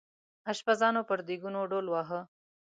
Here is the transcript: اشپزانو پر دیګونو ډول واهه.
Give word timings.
اشپزانو 0.51 1.01
پر 1.07 1.19
دیګونو 1.27 1.59
ډول 1.71 1.85
واهه. 1.89 2.21